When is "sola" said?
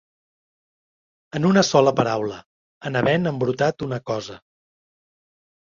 1.67-1.93